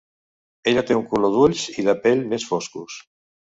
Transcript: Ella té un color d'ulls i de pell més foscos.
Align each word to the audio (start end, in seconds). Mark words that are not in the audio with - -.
Ella 0.71 0.83
té 0.87 0.97
un 1.01 1.05
color 1.11 1.33
d'ulls 1.37 1.67
i 1.77 1.87
de 1.91 1.97
pell 2.07 2.27
més 2.35 2.51
foscos. 2.55 3.01